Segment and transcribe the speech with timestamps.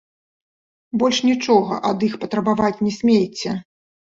[1.03, 3.51] Больш нічога ад іх патрабаваць не смейце!